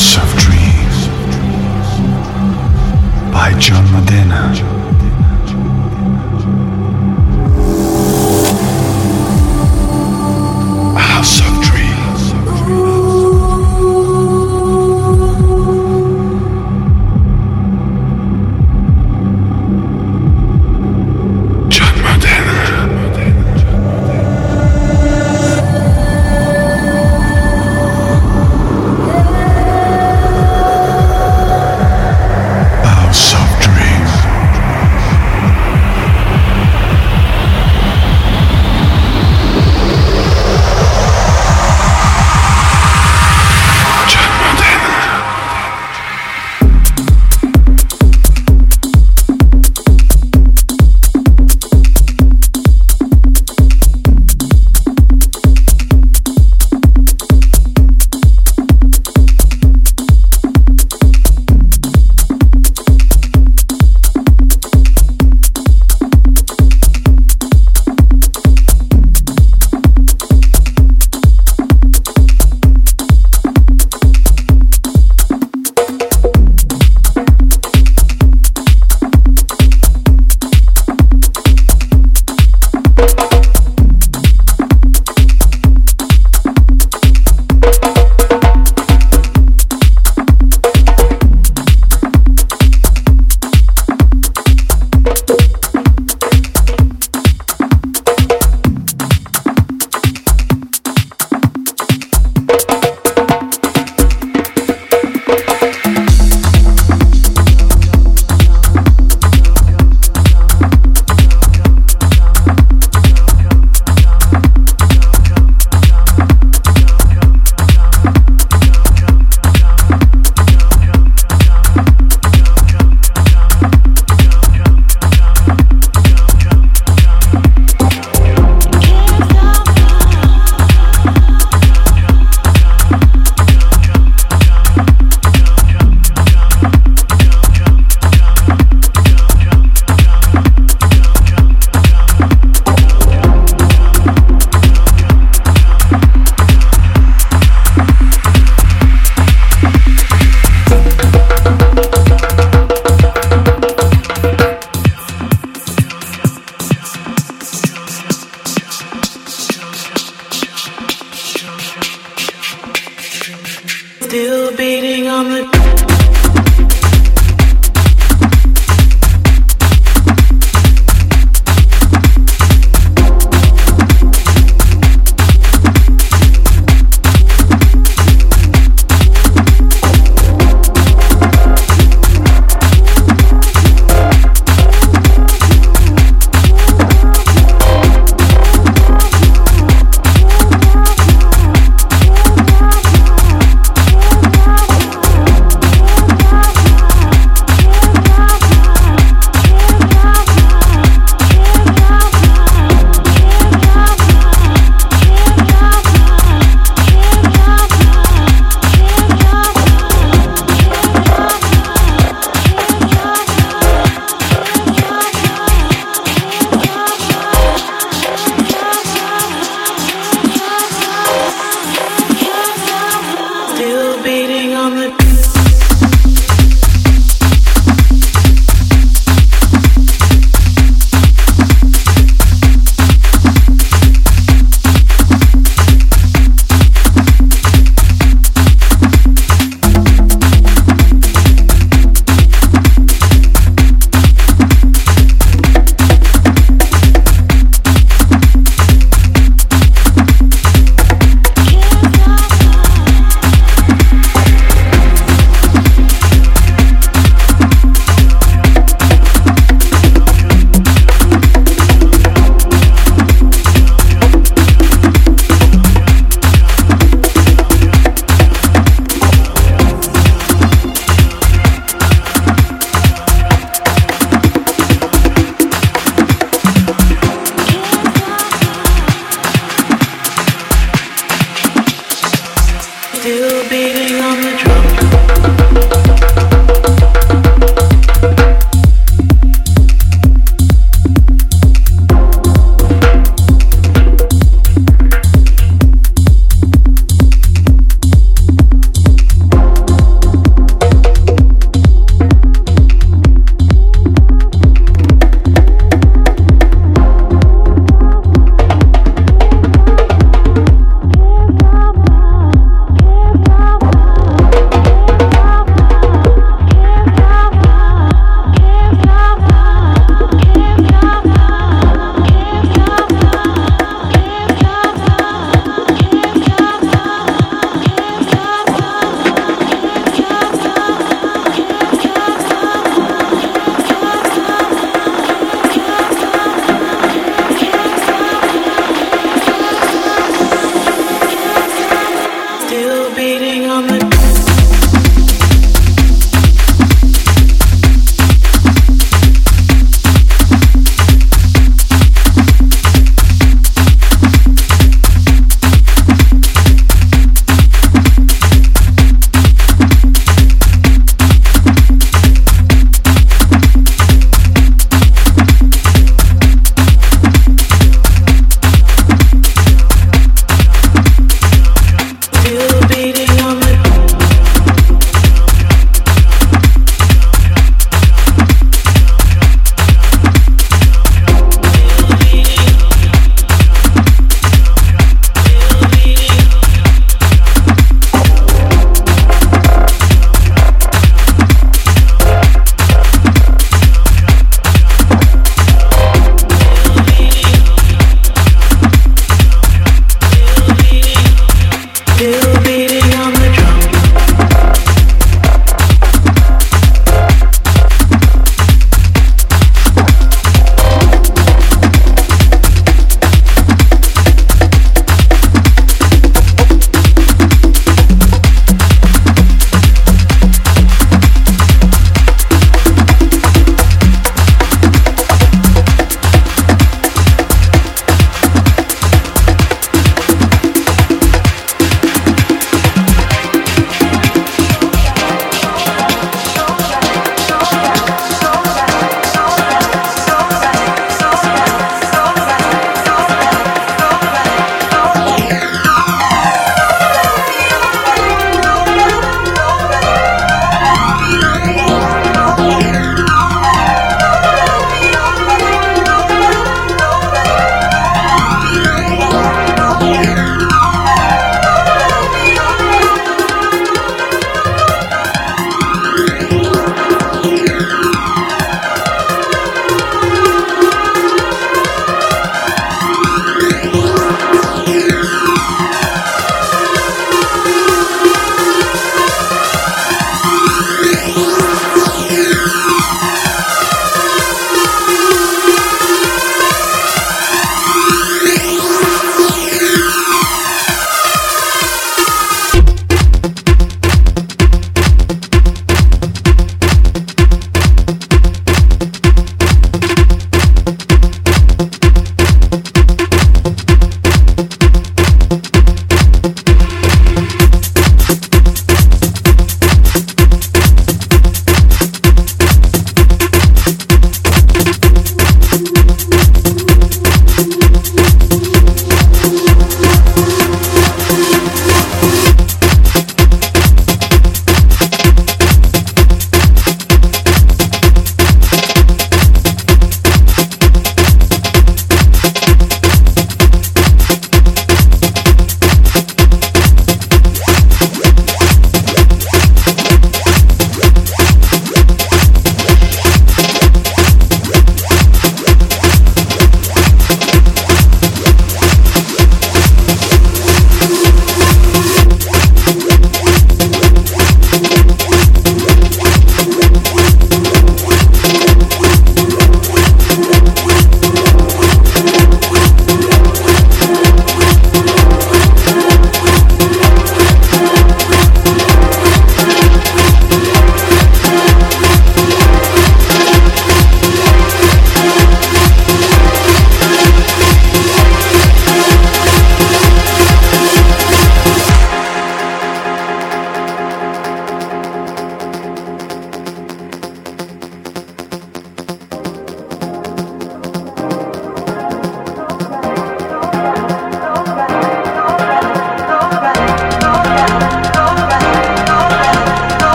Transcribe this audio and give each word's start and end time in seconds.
of 0.00 0.34
dreams. 0.38 0.59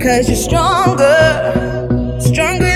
Because 0.00 0.28
you're 0.28 0.36
stronger, 0.38 2.16
stronger 2.20 2.69